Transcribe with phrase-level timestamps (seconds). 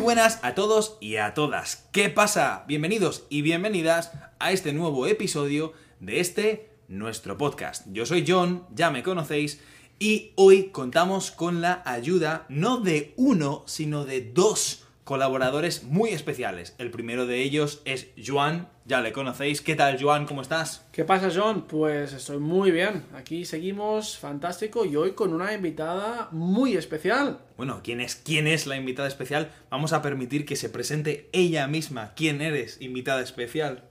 [0.00, 1.86] buenas a todos y a todas.
[1.92, 2.64] ¿Qué pasa?
[2.66, 7.86] Bienvenidos y bienvenidas a este nuevo episodio de este nuestro podcast.
[7.92, 9.60] Yo soy John, ya me conocéis,
[9.98, 14.79] y hoy contamos con la ayuda no de uno, sino de dos
[15.10, 16.76] colaboradores muy especiales.
[16.78, 19.60] El primero de ellos es Joan, ya le conocéis.
[19.60, 20.24] ¿Qué tal, Joan?
[20.24, 20.86] ¿Cómo estás?
[20.92, 21.66] ¿Qué pasa, John?
[21.66, 23.02] Pues estoy muy bien.
[23.16, 27.40] Aquí seguimos, fantástico, y hoy con una invitada muy especial.
[27.56, 29.50] Bueno, ¿quién es, ¿quién es la invitada especial?
[29.68, 32.12] Vamos a permitir que se presente ella misma.
[32.14, 33.82] ¿Quién eres, invitada especial?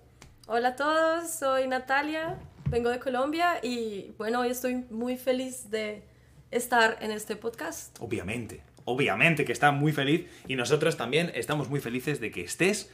[0.48, 6.02] Hola a todos, soy Natalia, vengo de Colombia y bueno, hoy estoy muy feliz de
[6.50, 7.98] estar en este podcast.
[8.00, 12.90] Obviamente, obviamente que está muy feliz y nosotros también estamos muy felices de que estés.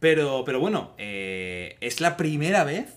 [0.00, 2.94] Pero, pero bueno, eh, es la primera vez,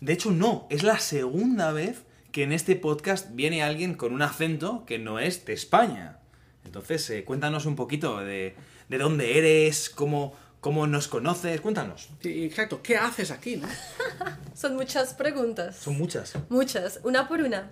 [0.00, 4.22] de hecho no, es la segunda vez que en este podcast viene alguien con un
[4.22, 6.18] acento que no es de España.
[6.64, 8.54] Entonces, eh, cuéntanos un poquito de,
[8.88, 12.08] de dónde eres, cómo, cómo nos conoces, cuéntanos.
[12.22, 13.68] Sí, exacto, ¿qué haces aquí, no?
[14.54, 15.76] Son muchas preguntas.
[15.76, 16.34] Son muchas.
[16.48, 17.70] Muchas, una por una.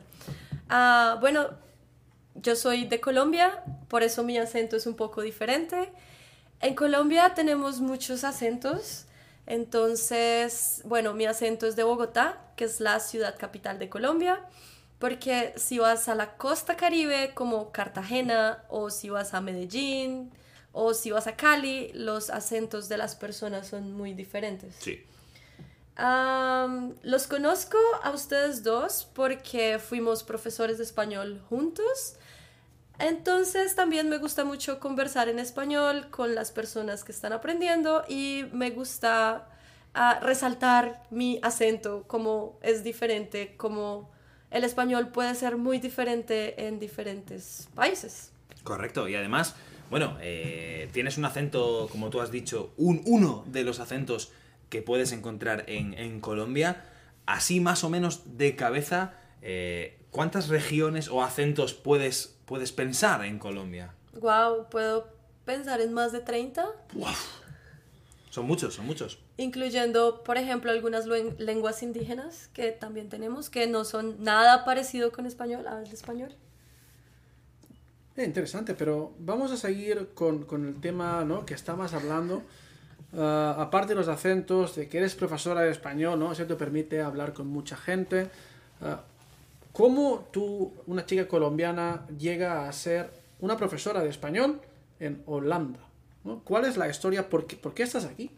[0.69, 1.51] Ah, bueno,
[2.35, 5.93] yo soy de Colombia, por eso mi acento es un poco diferente.
[6.61, 9.07] En Colombia tenemos muchos acentos,
[9.47, 14.45] entonces, bueno, mi acento es de Bogotá, que es la ciudad capital de Colombia,
[14.99, 20.31] porque si vas a la costa caribe como Cartagena o si vas a Medellín
[20.73, 24.75] o si vas a Cali, los acentos de las personas son muy diferentes.
[24.81, 25.05] Sí.
[25.99, 32.15] Am, los conozco a ustedes dos porque fuimos profesores de español juntos.
[33.01, 38.45] Entonces también me gusta mucho conversar en español con las personas que están aprendiendo y
[38.53, 39.49] me gusta
[39.93, 44.09] ah, resaltar mi acento, como es diferente, como
[44.53, 48.31] el español puede ser muy diferente en diferentes países.
[48.63, 49.57] Correcto, y además,
[49.91, 54.31] bueno, eh, tienes un acento, como tú has dicho, un, uno de los acentos
[54.69, 56.85] que puedes encontrar en, en Colombia.
[57.27, 63.39] Así más o menos de cabeza, eh, ¿cuántas regiones o acentos puedes, puedes pensar en
[63.39, 63.95] Colombia?
[64.15, 65.09] Wow, puedo
[65.45, 66.67] pensar en más de 30.
[68.31, 69.19] Son muchos, son muchos.
[69.37, 75.27] incluyendo, por ejemplo, algunas lenguas indígenas que también tenemos, que no son nada parecido con
[75.27, 76.35] español, al español.
[78.17, 81.47] Eh, interesante, pero vamos a seguir con, con el tema ¿no?
[81.47, 82.43] que estabas hablando.
[83.17, 86.33] Ah, aparte de los acentos, de que eres profesora de español, ¿no?
[86.33, 88.31] Eso te permite hablar con mucha gente.
[88.83, 89.01] Ah,
[89.73, 93.11] ¿Cómo tú, una chica colombiana, llega a ser
[93.41, 94.61] una profesora de español
[95.01, 95.79] en Holanda?
[96.45, 97.29] ¿Cuál es la historia?
[97.29, 98.31] ¿Por qué, estás aquí?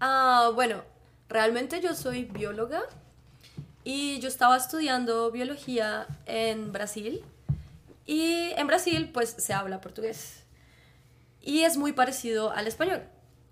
[0.00, 0.82] Ah, bueno,
[1.28, 2.82] realmente yo soy bióloga
[3.84, 7.22] y yo estaba estudiando biología en Brasil
[8.04, 10.42] y en Brasil pues se habla portugués
[11.40, 13.02] y es muy parecido al español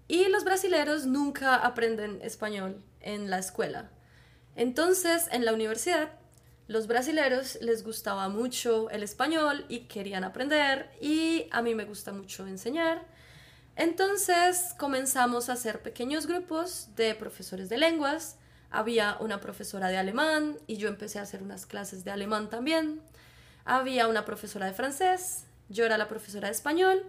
[0.08, 3.90] y los brasileros nunca aprenden español en la escuela.
[4.54, 6.10] Entonces en la universidad
[6.68, 12.12] los brasileros les gustaba mucho el español y querían aprender y a mí me gusta
[12.12, 13.06] mucho enseñar.
[13.76, 18.36] Entonces comenzamos a hacer pequeños grupos de profesores de lenguas.
[18.70, 23.00] Había una profesora de alemán y yo empecé a hacer unas clases de alemán también.
[23.64, 27.04] Había una profesora de francés, yo era la profesora de español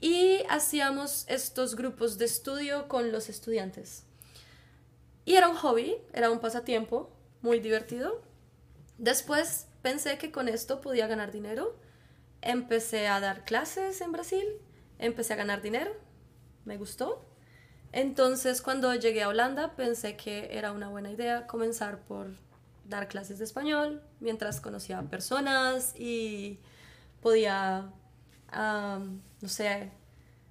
[0.00, 4.04] y hacíamos estos grupos de estudio con los estudiantes.
[5.24, 7.10] Y era un hobby, era un pasatiempo
[7.42, 8.22] muy divertido.
[8.98, 11.76] Después pensé que con esto podía ganar dinero.
[12.42, 14.44] Empecé a dar clases en Brasil,
[14.98, 15.92] empecé a ganar dinero,
[16.64, 17.26] me gustó.
[17.92, 22.28] Entonces cuando llegué a Holanda pensé que era una buena idea comenzar por
[22.84, 26.58] dar clases de español mientras conocía personas y
[27.20, 27.92] podía,
[28.52, 29.90] am, no sé,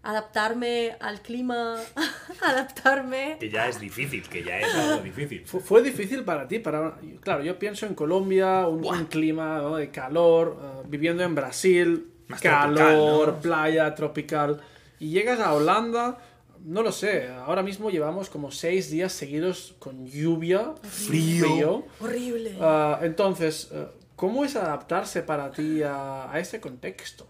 [0.03, 1.77] adaptarme al clima,
[2.41, 5.45] adaptarme Que ya es difícil, que ya es algo difícil.
[5.45, 6.59] Fu- ¿Fue difícil para ti?
[6.59, 6.97] Para...
[7.21, 9.75] Claro, yo pienso en Colombia, un, un clima ¿no?
[9.75, 13.41] de calor, eh, viviendo en Brasil, Más calor, tropical, ¿no?
[13.41, 14.61] playa, tropical.
[14.99, 16.17] Y llegas a Holanda,
[16.63, 21.85] no lo sé, ahora mismo llevamos como seis días seguidos con lluvia, Frío.
[22.01, 22.57] horrible.
[22.61, 27.27] Ah, entonces, eh, ¿cómo es adaptarse para ti a, a ese contexto?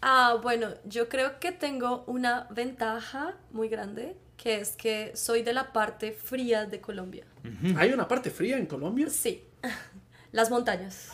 [0.00, 5.52] Ah, bueno, yo creo que tengo una ventaja muy grande, que es que soy de
[5.52, 7.24] la parte fría de Colombia.
[7.76, 9.10] ¿Hay una parte fría en Colombia?
[9.10, 9.44] Sí,
[10.32, 11.08] las montañas.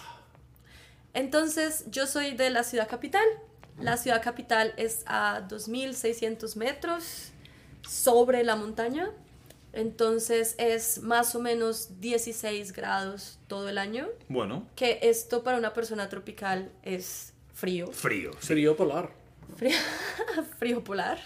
[1.14, 3.24] Entonces, yo soy de la ciudad capital.
[3.80, 7.32] La ciudad capital es a 2.600 metros
[7.88, 9.10] sobre la montaña.
[9.72, 14.08] Entonces, es más o menos 16 grados todo el año.
[14.28, 17.90] Bueno, Que esto para una persona tropical es frío.
[17.92, 18.32] frío.
[18.40, 18.48] sí.
[18.48, 19.10] Frío polar.
[19.56, 19.76] Frío,
[20.58, 21.18] frío polar.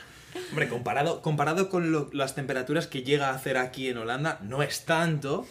[0.50, 4.62] Hombre, comparado, comparado con lo- las temperaturas que llega a hacer aquí en Holanda, no
[4.62, 5.46] es tanto,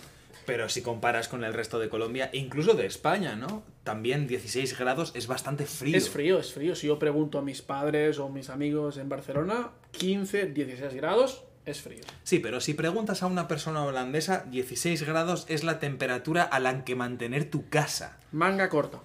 [0.46, 3.64] pero si comparas con el resto de Colombia e incluso de España, ¿no?
[3.84, 5.98] También 16 grados es bastante frío.
[5.98, 6.76] Es frío, es frío.
[6.76, 11.82] Si yo pregunto a mis padres o mis amigos en Barcelona, 15, 16 grados es
[11.82, 12.02] frío.
[12.24, 16.86] Sí, pero si preguntas a una persona holandesa, 16 grados es la temperatura a la
[16.86, 18.20] que mantener tu casa.
[18.32, 19.02] Manga corta.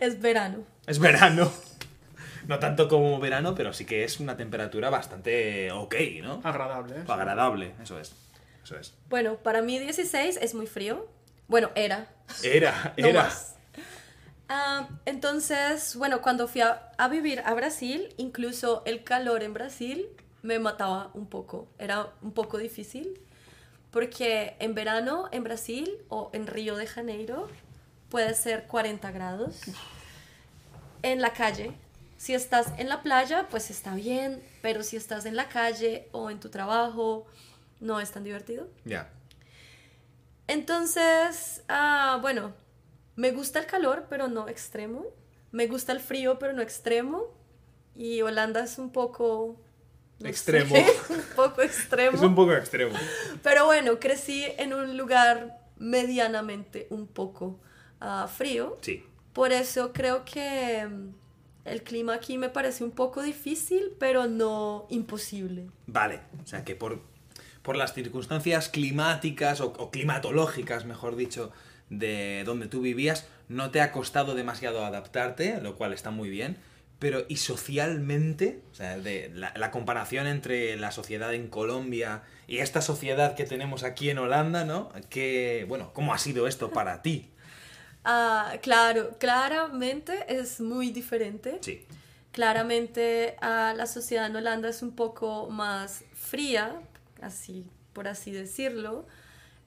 [0.00, 0.64] Es verano.
[0.86, 1.50] Es verano.
[2.46, 6.40] No tanto como verano, pero sí que es una temperatura bastante ok, ¿no?
[6.44, 7.04] Agradable, ¿eh?
[7.08, 8.12] Agradable, eso es.
[8.62, 8.94] Eso es.
[9.08, 11.08] Bueno, para mí 16 es muy frío.
[11.48, 12.06] Bueno, era.
[12.42, 13.22] Era, No era.
[13.24, 13.56] más.
[14.48, 20.06] Ah, entonces, bueno, cuando fui a, a vivir a Brasil, incluso el calor en Brasil
[20.42, 21.68] me mataba un poco.
[21.78, 23.20] Era un poco difícil.
[23.90, 27.48] Porque en verano en Brasil o en Río de Janeiro
[28.14, 29.60] puede ser 40 grados.
[31.02, 31.72] En la calle.
[32.16, 34.40] Si estás en la playa, pues está bien.
[34.62, 37.26] Pero si estás en la calle o en tu trabajo,
[37.80, 38.68] no es tan divertido.
[38.84, 39.10] Ya.
[40.46, 42.52] Entonces, ah, bueno,
[43.16, 45.06] me gusta el calor, pero no extremo.
[45.50, 47.24] Me gusta el frío, pero no extremo.
[47.96, 49.60] Y Holanda es un poco...
[50.20, 50.72] no Extremo.
[50.72, 52.16] sé, un poco extremo.
[52.16, 52.96] Es un poco extremo.
[53.42, 57.58] Pero bueno, crecí en un lugar medianamente un poco
[58.28, 58.78] frío.
[58.80, 59.04] Sí.
[59.32, 61.08] Por eso creo que mm,
[61.64, 65.66] el clima aquí me parece un poco difícil, pero no imposible.
[65.86, 66.20] Vale.
[66.42, 67.00] O sea que por,
[67.62, 71.52] por las circunstancias climáticas o, o climatológicas, mejor dicho,
[71.90, 76.56] de donde tú vivías, no te ha costado demasiado adaptarte, lo cual está muy bien.
[77.00, 82.58] Pero y socialmente, o sea, de la, la comparación entre la sociedad en Colombia y
[82.58, 84.90] esta sociedad que tenemos aquí en Holanda, ¿no?
[85.10, 87.33] Que, bueno, ¿cómo ha sido esto para ti?
[88.04, 91.58] Ah, claro, claramente es muy diferente.
[91.62, 91.86] Sí.
[92.32, 96.80] Claramente ah, la sociedad en Holanda es un poco más fría,
[97.22, 99.06] así por así decirlo.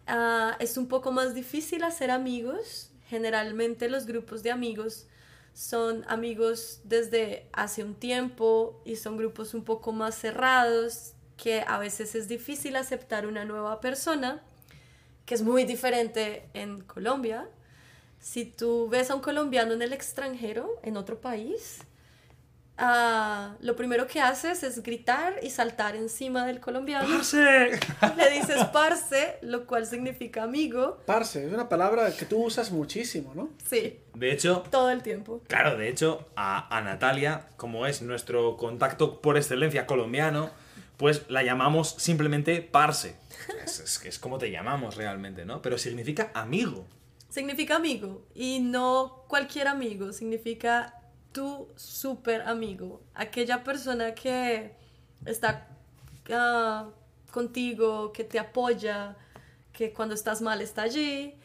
[0.06, 2.92] Ah, es un poco más difícil hacer amigos.
[3.10, 5.08] Generalmente los grupos de amigos
[5.54, 11.80] son amigos desde hace un tiempo y son grupos un poco más cerrados que a
[11.80, 14.44] veces es difícil aceptar una nueva persona,
[15.26, 17.48] que es muy diferente en Colombia.
[18.20, 21.80] Si tú ves a un colombiano en el extranjero, en otro país,
[22.78, 27.08] ah, lo primero que haces es gritar y saltar encima del colombiano.
[27.08, 27.72] ¡Parce!
[28.18, 30.98] Le dices parce, lo cual significa amigo.
[31.06, 33.50] Parce, es una palabra que tú usas muchísimo, ¿no?
[33.66, 35.42] Sí, De hecho, todo el tiempo.
[35.48, 40.50] Claro, de hecho, a, a Natalia, como es nuestro contacto por excelencia colombiano,
[40.98, 43.16] pues la llamamos simplemente Parce.
[43.64, 45.62] Es, es, es como te llamamos realmente, ¿no?
[45.62, 46.86] Pero significa amigo.
[47.30, 50.94] Significa amigo y no cualquier amigo, significa
[51.32, 54.74] tu super amigo, aquella persona que
[55.26, 55.68] está
[56.32, 56.90] ah,
[57.32, 59.16] contigo, que te apoya,
[59.74, 61.36] que cuando estás mal está allí.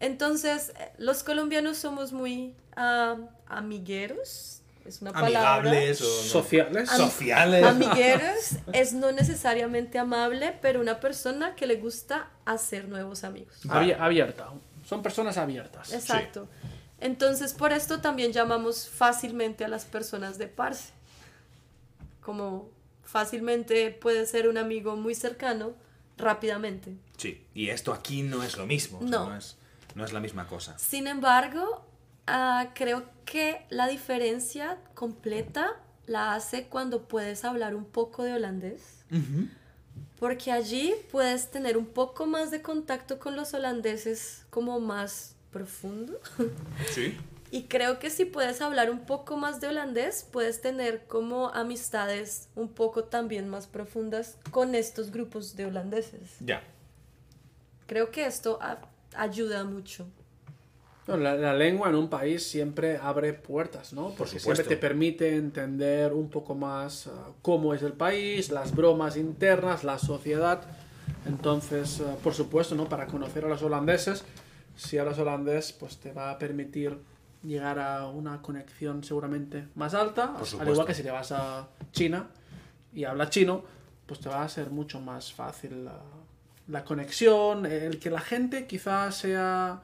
[0.00, 5.70] Entonces, eh, los colombianos somos muy ah, amigueros, es una palabra.
[5.70, 6.10] O no.
[6.30, 6.90] Sociales.
[6.90, 7.64] Am- sociales.
[7.64, 13.54] Amigueros es no necesariamente amable, pero una persona que le gusta hacer nuevos amigos.
[13.68, 14.50] Abi- abierta.
[14.88, 15.92] Son personas abiertas.
[15.92, 16.48] Exacto.
[17.00, 20.92] Entonces, por esto también llamamos fácilmente a las personas de parce.
[22.20, 22.70] Como
[23.04, 25.72] fácilmente puede ser un amigo muy cercano
[26.16, 26.96] rápidamente.
[27.16, 28.98] Sí, y esto aquí no es lo mismo.
[28.98, 29.28] o sea, No.
[29.30, 29.56] no, es,
[29.94, 30.78] no es la misma cosa.
[30.78, 31.84] Sin embargo,
[32.26, 39.04] ah, creo que la diferencia completa la hace cuando puedes hablar un poco de holandés.
[40.18, 46.20] Porque allí puedes tener un poco más de contacto con los holandeses como más profundo.
[46.92, 47.16] Sí.
[47.50, 52.48] Y creo que si puedes hablar un poco más de holandés, puedes tener como amistades
[52.54, 56.36] un poco también más profundas con estos grupos de holandeses.
[56.40, 56.62] Ya.
[57.86, 58.58] Creo que esto
[59.14, 60.06] ayuda mucho.
[61.08, 64.10] No, la, la lengua en un país siempre abre puertas, ¿no?
[64.10, 64.68] Porque siempre supuesto.
[64.68, 69.98] te permite entender un poco más ah, cómo es el país, las bromas internas, la
[69.98, 70.60] sociedad.
[71.24, 72.90] Entonces, ah, por supuesto, ¿no?
[72.90, 74.22] Para conocer a los holandeses,
[74.76, 76.98] si hablas holandés, pues te va a permitir
[77.42, 80.34] llegar a una conexión seguramente más alta.
[80.60, 82.28] al igual que si te vas a China
[82.92, 83.64] y hablas chino,
[84.04, 86.02] pues te va a ser mucho más fácil la,
[86.66, 89.80] la conexión, el que la gente quizás sea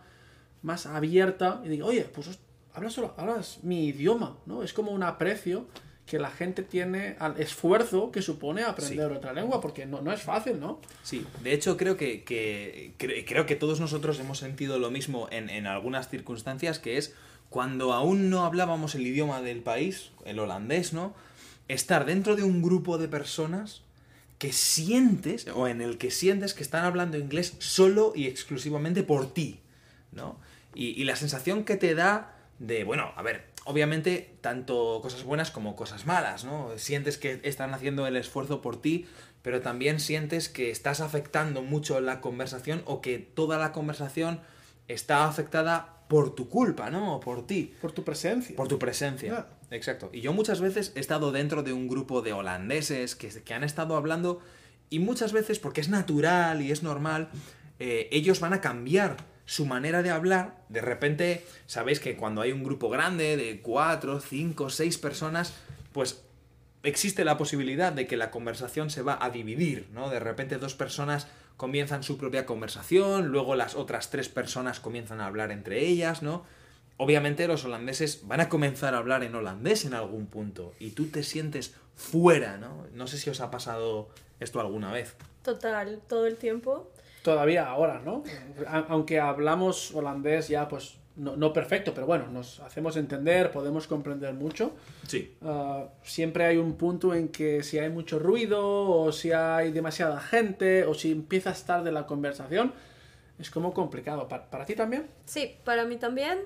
[0.64, 2.28] más abierta y diga, oye, pues
[2.74, 4.64] hablas, solo, hablas mi idioma, ¿no?
[4.64, 5.66] Es como un aprecio
[6.06, 10.20] que la gente tiene al esfuerzo que supone aprender otra lengua, porque no, no es
[10.22, 10.80] fácil, ¿no?
[11.02, 15.28] Sí, de hecho creo que, que- cre- creo que todos nosotros hemos sentido lo mismo
[15.30, 17.14] en, en algunas circunstancias, que es
[17.48, 21.14] cuando aún no hablábamos el idioma del país, el holandés, ¿no?
[21.68, 23.80] estar dentro de un grupo de personas
[24.38, 29.32] que sientes, o en el que sientes que están hablando inglés solo y exclusivamente por
[29.32, 29.60] ti,
[30.12, 30.36] ¿no?
[30.74, 35.50] Y, y la sensación que te da de, bueno, a ver, obviamente tanto cosas buenas
[35.50, 36.70] como cosas malas, ¿no?
[36.76, 39.06] Sientes que están haciendo el esfuerzo por ti,
[39.42, 44.40] pero también sientes que estás afectando mucho la conversación o que toda la conversación
[44.88, 47.16] está afectada por tu culpa, ¿no?
[47.16, 47.74] O por ti.
[47.80, 48.56] Por tu presencia.
[48.56, 49.46] Por tu presencia.
[49.70, 50.10] Exacto.
[50.12, 53.64] Y yo muchas veces he estado dentro de un grupo de holandeses que, que han
[53.64, 54.40] estado hablando
[54.90, 57.30] y muchas veces, porque es natural y es normal,
[57.78, 59.16] eh, ellos van a cambiar
[59.46, 60.64] su manera de hablar.
[60.68, 65.54] De repente, sabéis que cuando hay un grupo grande de cuatro, cinco, seis personas,
[65.92, 66.22] pues
[66.82, 70.10] existe la posibilidad de que la conversación se va a dividir, ¿no?
[70.10, 75.26] De repente dos personas comienzan su propia conversación, luego las otras tres personas comienzan a
[75.26, 76.44] hablar entre ellas, ¿no?
[76.96, 81.06] Obviamente los holandeses van a comenzar a hablar en holandés en algún punto y tú
[81.06, 82.86] te sientes fuera, ¿no?
[82.92, 84.08] No sé si os ha pasado
[84.40, 85.16] esto alguna vez.
[85.42, 86.90] Total, todo el tiempo.
[87.24, 88.22] Todavía ahora, ¿no?
[88.88, 94.34] Aunque hablamos holandés ya, pues, no, no perfecto, pero bueno, nos hacemos entender, podemos comprender
[94.34, 94.72] mucho.
[95.06, 95.34] Sí.
[95.40, 100.20] Ah, siempre hay un punto en que si hay mucho ruido o si hay demasiada
[100.20, 102.74] gente o si empieza a estar de la conversación,
[103.38, 104.28] es como complicado.
[104.28, 105.06] ¿Para, para ti también?
[105.24, 106.40] Sí, para mí también,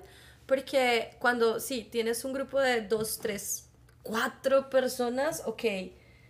[0.47, 3.68] porque cuando, sí, tienes un grupo de dos, tres,
[4.04, 5.64] cuatro personas, ok,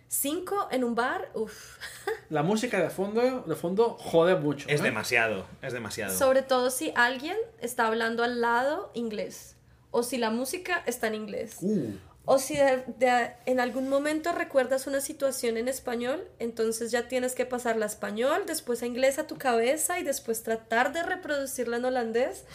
[0.09, 1.77] cinco en un bar, uff.
[2.29, 4.67] La música de fondo, de fondo jode mucho.
[4.67, 4.83] Es ¿eh?
[4.83, 6.17] demasiado, es demasiado.
[6.17, 9.55] Sobre todo si alguien está hablando al lado inglés,
[9.91, 11.57] o si la música está en inglés.
[11.61, 11.93] Uh,
[12.25, 17.33] O si de- de- en algún momento recuerdas una situación en español, entonces ya tienes
[17.33, 21.77] que pasarla a español, después a inglés a tu cabeza y después tratar de reproducirla
[21.77, 22.45] en holandés.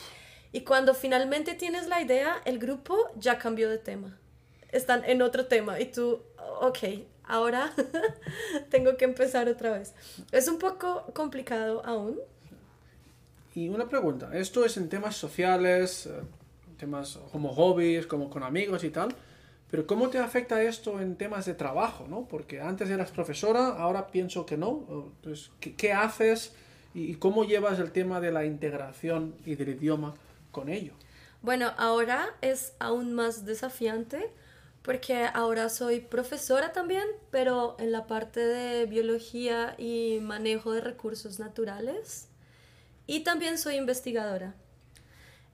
[0.53, 4.17] Y cuando finalmente tienes la idea, el grupo ya cambió de tema.
[4.71, 6.23] Están en otro tema y tú,
[6.61, 6.79] ok,
[7.27, 7.73] ahora
[8.71, 9.95] tengo que empezar otra vez.
[10.33, 12.19] Es un poco complicado aún.
[13.55, 16.11] Y una pregunta, esto es en temas sociales, eh,
[16.77, 19.15] temas como hobbies, como con amigos y tal,
[19.71, 22.27] pero ¿cómo te afecta esto en temas de trabajo, no?
[22.27, 24.85] Porque antes eras profesora, ahora pienso que no.
[25.17, 26.65] Entonces, ¿qué, qué haces y
[26.95, 30.15] y cómo llevas el tema de la integración y del idioma
[30.53, 30.93] con ello?
[31.43, 34.31] Bueno, ahora es aún más desafiante
[34.85, 41.39] porque ahora soy profesora también, pero en la parte de biología y manejo de recursos
[41.39, 42.29] naturales.
[43.07, 44.55] Y también soy investigadora.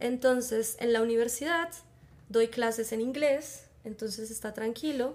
[0.01, 1.69] Entonces, en la universidad
[2.29, 5.15] doy clases en inglés, entonces está tranquilo,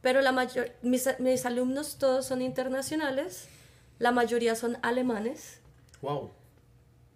[0.00, 3.46] pero la mayor, mis, mis alumnos todos son internacionales,
[3.98, 5.58] la mayoría son alemanes.
[6.00, 6.30] wow.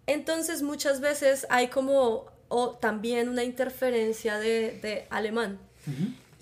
[0.05, 5.57] Entonces muchas veces hay como o también una interferencia de, de alemán.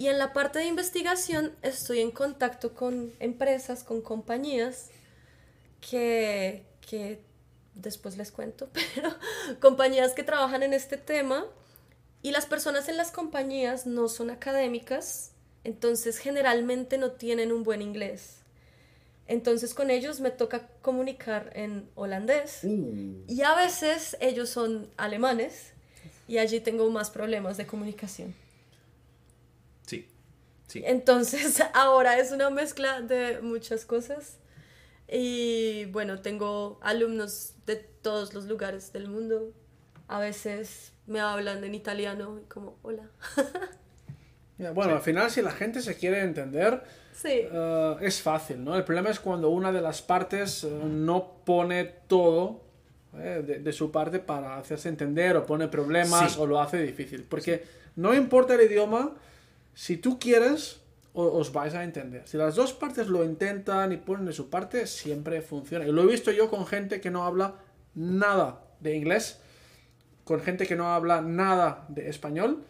[0.03, 4.89] Y en la parte de investigación estoy en contacto con empresas, con compañías
[5.79, 7.21] que, que
[7.73, 9.15] después les cuento, pero
[9.61, 11.45] compañías que trabajan en este tema
[12.21, 15.31] y las personas en las compañías no son académicas,
[15.63, 18.39] entonces generalmente no tienen un buen inglés.
[19.25, 22.59] Entonces con ellos me toca comunicar en holandés.
[22.65, 23.23] Uh.
[23.29, 25.71] Y a veces ellos son alemanes
[26.27, 28.42] y allí tengo más problemas de comunicación.
[30.73, 30.83] Sí.
[30.85, 34.37] Entonces ahora es una mezcla de muchas cosas.
[35.07, 39.51] Y bueno, tengo alumnos de todos los lugares del mundo.
[40.07, 43.09] A veces me hablan en italiano y como, hola.
[44.73, 48.75] Bueno, al final si la gente se quiere entender, Sí, eh, es fácil, ¿no?
[48.75, 52.61] El problema es cuando una de las partes eh, no pone todo
[53.17, 56.39] eh, de, de su parte para hacerse entender o pone problemas Sí.
[56.39, 57.23] o lo hace difícil.
[57.23, 57.63] Porque
[57.97, 59.13] no importa el idioma,
[59.73, 60.79] si tú quieres,
[61.13, 62.23] os vais a entender.
[62.25, 65.85] Si las dos partes lo intentan y ponen de su parte, siempre funciona.
[65.85, 67.55] Y lo he visto yo con gente que no habla
[67.95, 69.39] nada de inglés,
[70.23, 72.63] con gente que no habla nada de español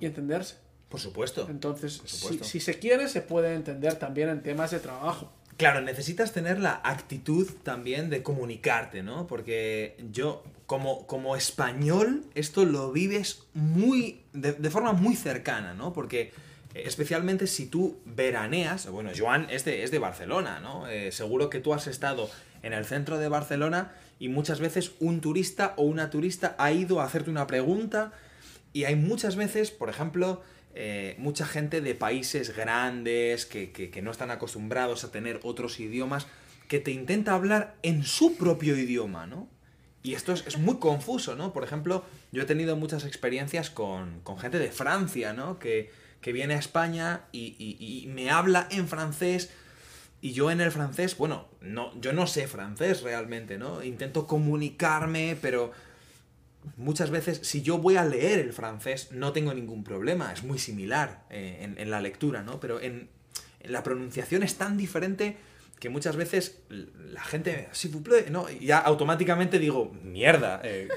[0.00, 0.56] y entenderse.
[0.88, 1.46] Por supuesto.
[1.50, 2.44] Entonces, Por si, supuesto.
[2.44, 5.30] si se quiere, se puede entender también en temas de trabajo.
[5.56, 9.26] Claro, necesitas tener la actitud también de comunicarte, ¿no?
[9.26, 15.94] Porque yo, como, como español, esto lo vives muy, de, forma muy cercana, ¿no?
[15.94, 16.32] Porque
[16.74, 20.88] eh, especialmente si tú veraneas, bueno, Joan es de, es de Barcelona, ¿no?
[20.88, 22.28] Eh, seguro que tú has estado
[22.62, 27.00] en el centro de Barcelona y muchas veces un turista o una turista ha ido
[27.00, 28.12] a hacerte una pregunta
[28.74, 30.42] y hay muchas veces, por ejemplo,
[30.78, 36.26] eh, mucha gente de países grandes que, que- no están acostumbrados a tener otros idiomas,
[36.68, 39.48] que te intenta hablar en su propio idioma, ¿no?
[40.02, 41.52] Y esto es, muy confuso, ¿no?
[41.52, 45.58] Por ejemplo, yo he tenido muchas experiencias con, con gente de Francia, ¿no?
[45.58, 45.90] Que,
[46.20, 49.50] que viene a España y- y me habla en francés
[50.20, 53.82] y yo en el francés, bueno, no, yo no sé francés realmente, ¿no?
[53.82, 55.72] Intento comunicarme, pero
[56.76, 60.58] muchas veces si yo voy a leer el francés no tengo ningún problema, es muy
[60.58, 62.60] similar eh, en, la lectura, ¿no?
[62.60, 63.08] Pero en,
[63.64, 65.36] la pronunciación es tan diferente
[65.80, 68.48] que muchas veces la gente, s'il vous ¿no?
[68.50, 70.88] Y ya automáticamente digo, mierda, eh,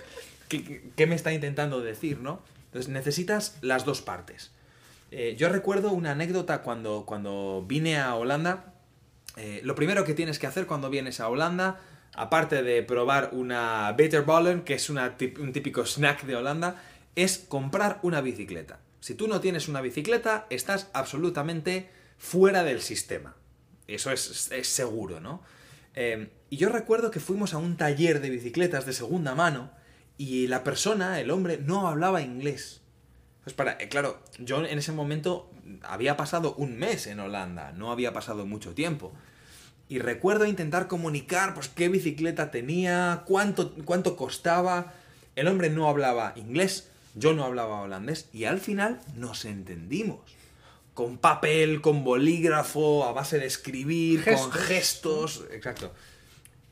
[0.47, 2.41] ¿qué, qué- qué me está intentando decir, no?
[2.65, 4.51] Entonces necesitas las dos partes.
[5.11, 8.73] Eh, yo recuerdo una anécdota cuando, cuando vine a Holanda.
[9.37, 11.79] eh, lo primero que tienes que hacer cuando vienes a Holanda,
[12.19, 16.83] aparte de probar una Bitterballen, que es un típico snack de Holanda,
[17.15, 18.81] es comprar una bicicleta.
[18.99, 23.37] Si tú no tienes una bicicleta, estás absolutamente fuera del sistema.
[23.87, 25.41] Eso es, seguro, ¿no?
[25.95, 29.71] Eh, y yo recuerdo que fuimos a un taller de bicicletas de segunda mano
[30.17, 32.81] y la persona, el hombre, no hablaba inglés.
[33.45, 35.49] Pues para, eh, claro, yo en ese momento
[35.83, 39.13] había pasado un mes en Holanda, no había pasado mucho tiempo.
[39.89, 44.93] Y recuerdo intentar comunicar, pues, qué bicicleta tenía, cuánto, cuánto costaba.
[45.35, 50.19] El hombre no hablaba inglés, yo no hablaba holandés, y al final nos entendimos.
[50.93, 54.67] Con papel, con bolígrafo, a base de escribir, con Gestos.
[54.67, 55.45] gestos.
[55.51, 55.91] Exacto.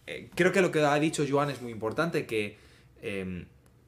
[0.06, 2.58] Eh, creo que lo que ha dicho Joan es muy importante, que
[3.02, 3.46] eh,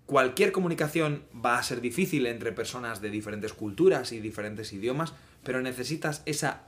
[0.08, 5.62] cualquier comunicación va a ser difícil entre personas de diferentes culturas y diferentes idiomas, pero
[5.62, 6.64] necesitas esa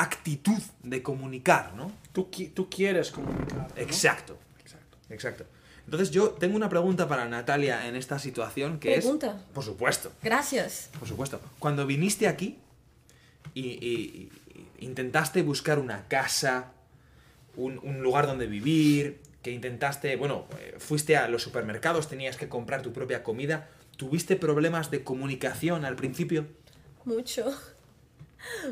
[0.00, 1.90] actitud de comunicar, ¿no?
[2.12, 3.68] Tú, qui- tú quieres comunicar.
[3.74, 3.80] ¿no?
[3.82, 4.98] Exacto, Exacto.
[5.10, 5.44] exacto.
[5.84, 9.36] Entonces yo tengo una pregunta para Natalia en esta situación que ¿Pregunta?
[9.36, 9.52] es...
[9.54, 10.90] Por supuesto, Gracias.
[10.98, 11.40] por supuesto.
[11.60, 12.58] Cuando viniste aquí
[13.54, 16.72] y, y- y intentaste buscar una casa,
[17.56, 22.48] un, un lugar donde vivir, que intentaste, bueno, eh, fuiste a los supermercados, tenías que
[22.48, 26.46] comprar tu propia comida, ¿tuviste problemas de comunicación al principio?
[27.04, 27.54] Mucho.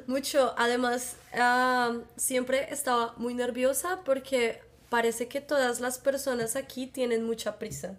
[0.06, 0.54] Mucho.
[0.56, 7.58] Además, ah, siempre estaba muy nerviosa porque parece que todas las personas aquí tienen mucha
[7.58, 7.96] prisa.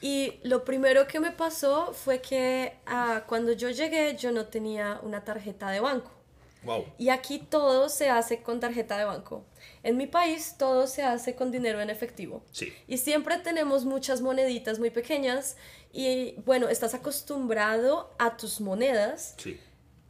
[0.00, 5.00] Y lo primero que me pasó fue que ah, cuando yo llegué yo no tenía
[5.02, 6.12] una tarjeta de banco.
[6.64, 6.84] Wow.
[6.98, 9.44] Y aquí todo se hace con tarjeta de banco.
[9.82, 12.42] En mi país todo se hace con dinero en efectivo.
[12.52, 12.72] Sí.
[12.86, 15.56] Y siempre tenemos muchas moneditas muy pequeñas
[15.92, 19.34] y bueno, estás acostumbrado a tus monedas.
[19.38, 19.58] Sí.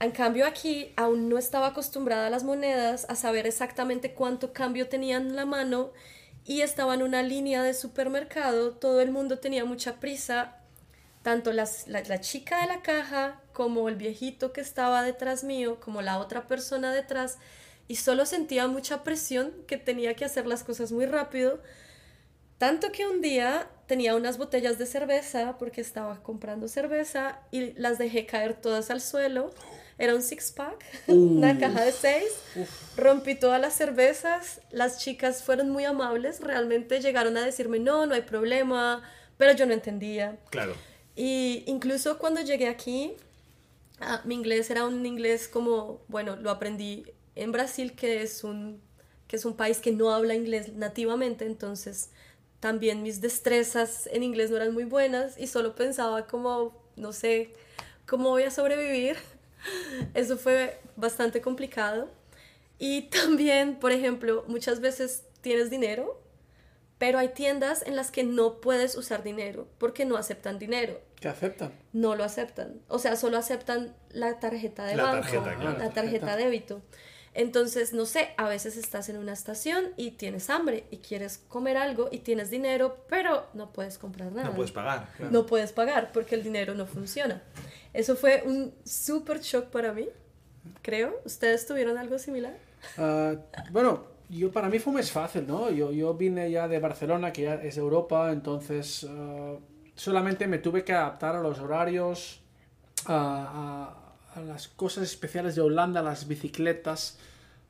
[0.01, 4.89] En cambio aquí aún no estaba acostumbrada a las monedas, a saber exactamente cuánto cambio
[4.89, 5.91] tenían en la mano
[6.45, 10.57] y estaba en una línea de supermercado, todo el mundo tenía mucha prisa,
[11.23, 15.79] tanto las- la, la chica de la caja como el viejito que estaba detrás mío,
[15.81, 17.39] como la otra persona detrás,
[17.89, 21.61] y solo sentía mucha presión que tenía que hacer las cosas muy rápido.
[22.59, 27.99] Tanto que un día tenía unas botellas de cerveza porque estaba comprando cerveza y las
[27.99, 29.53] dejé caer todas al suelo.
[29.99, 32.31] Era un six pack, una caja de seis.
[32.97, 34.61] Rompí todas las cervezas.
[34.71, 36.41] Las chicas fueron muy amables.
[36.41, 39.03] Realmente llegaron a decirme, no, no hay problema.
[39.37, 40.39] Pero yo no entendía.
[40.51, 40.75] Claro.
[41.17, 43.15] Y incluso cuando llegué aquí,
[44.01, 48.81] ah, mi inglés era un inglés como, bueno, lo aprendí en Brasil, que es un,
[49.27, 52.11] que es un país que no habla inglés nativamente, entonces
[52.61, 57.53] también mis destrezas en inglés no eran muy buenas y solo pensaba como, no sé,
[58.07, 59.17] cómo voy a sobrevivir.
[60.15, 62.11] Eso fue bastante complicado.
[62.79, 66.21] Y también, por ejemplo, muchas veces tienes dinero,
[66.99, 71.01] pero hay tiendas en las que no puedes usar dinero porque no aceptan dinero.
[71.21, 71.73] ¿Qué aceptan?
[71.93, 72.81] No lo aceptan.
[72.89, 75.79] O sea, solo aceptan la tarjeta de La banco, tarjeta, claro.
[75.79, 76.83] la tarjeta débito.
[77.35, 81.77] Entonces, no sé, a veces estás en una estación y tienes hambre y quieres comer
[81.77, 84.49] algo y tienes dinero, pero no puedes comprar nada.
[84.49, 85.09] No puedes pagar.
[85.17, 85.31] claro.
[85.33, 87.43] No puedes pagar porque el dinero no funciona.
[87.99, 90.09] Eso fue un súper shock para mí,
[90.83, 91.21] creo.
[91.25, 92.57] ¿Ustedes tuvieron algo similar?
[92.97, 93.35] Ah,
[93.73, 95.69] bueno, yo para mí fue más fácil, ¿no?
[95.71, 99.57] Yo, yo vine ya de Barcelona, que ya es Europa, entonces ah,
[99.97, 102.41] solamente me tuve que adaptar a los horarios,
[103.07, 103.97] a,
[104.47, 107.19] las cosas especiales de Holanda, las bicicletas,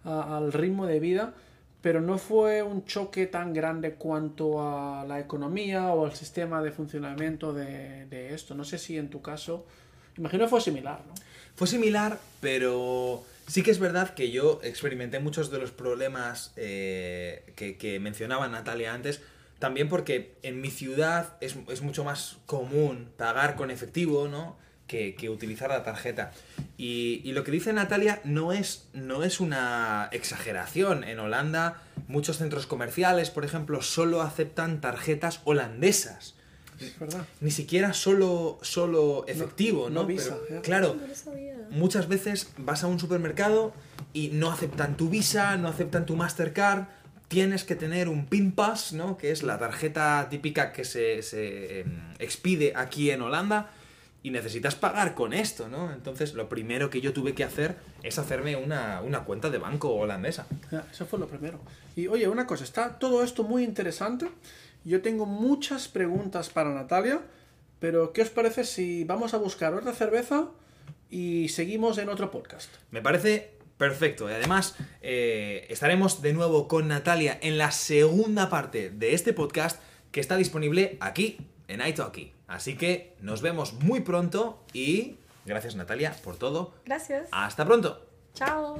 [0.05, 1.33] al ritmo de vida,
[1.81, 6.71] pero no fue un choque tan grande cuanto a la economía o al sistema de
[6.71, 8.55] funcionamiento de esto.
[8.55, 9.64] No sé si en tu caso,
[10.19, 11.15] imagino fue similar, ¿no?
[11.57, 17.53] Fue similar, pero sí que es verdad que yo experimenté muchos de los problemas eh,
[17.57, 19.21] que, que mencionaba Natalia antes,
[19.59, 24.57] también porque en mi ciudad es, es mucho más común pagar con efectivo, ¿no?
[24.87, 26.33] Que, que utilizar la tarjeta.
[26.79, 31.05] Y, y lo que dice Natalia no es, no es una exageración.
[31.05, 36.37] En Holanda, muchos centros comerciales, por ejemplo, solo aceptan tarjetas holandesas.
[36.81, 37.27] Es verdad.
[37.41, 40.07] Ni siquiera solo, solo efectivo, no ¿no?
[40.07, 40.62] Visa, Pero, ya.
[40.62, 40.97] claro,
[41.71, 43.73] muchas veces vas a un supermercado
[44.12, 46.85] y no aceptan tu Visa, no aceptan tu Mastercard.
[47.29, 49.19] Tienes que tener un PIN Pass, ¿no?
[49.19, 53.71] Que es la tarjeta típica que se, se, em, expide aquí en Holanda.
[54.21, 55.93] Y necesitas pagar con esto, ¿no?
[55.93, 59.91] Entonces, lo primero que yo tuve que hacer es hacerme una, una cuenta de banco
[59.95, 60.47] holandesa.
[60.73, 61.61] Ya, eso fue lo primero.
[61.95, 64.29] Y oye, una cosa, está todo esto muy interesante.
[64.85, 67.21] Yo tengo muchas preguntas para Natalia,
[67.79, 70.49] pero ¿qué os parece si vamos a buscar otra cerveza
[71.11, 72.71] y seguimos en otro podcast?
[72.91, 74.29] Me parece perfecto.
[74.29, 79.81] Y además, eh, estaremos de nuevo con Natalia en la segunda parte de este podcast
[80.11, 81.38] que está disponible aquí
[81.69, 82.33] en iTalki.
[82.47, 86.75] Así que nos vemos muy pronto y gracias Natalia por todo.
[86.85, 87.29] Gracias.
[87.31, 88.07] Hasta pronto.
[88.35, 88.79] Chao.